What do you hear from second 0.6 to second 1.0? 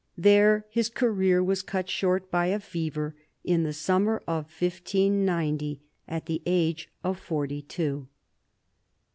his